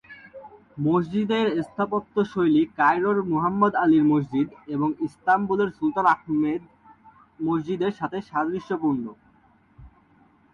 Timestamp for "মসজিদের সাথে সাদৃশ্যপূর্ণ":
7.41-9.05